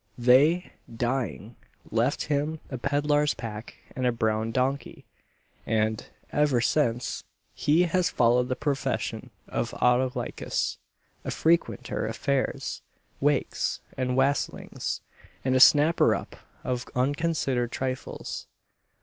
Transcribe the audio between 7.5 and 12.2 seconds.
he has followed the profession of Autolycus a frequenter of